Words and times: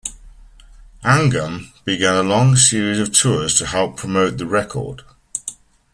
Angham 1.03 1.67
began 1.85 2.15
a 2.15 2.23
long 2.23 2.55
series 2.55 2.97
of 2.97 3.13
tours 3.15 3.55
to 3.59 3.67
help 3.67 3.97
promote 3.97 4.39
the 4.39 4.47
record. 4.47 5.03